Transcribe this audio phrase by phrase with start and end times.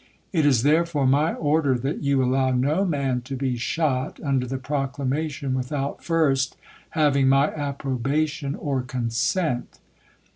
[0.33, 4.57] It is, therefore, my order that you allow no man to be shot under the
[4.57, 6.57] proclamation without first
[6.97, 9.77] having my approbation or consent.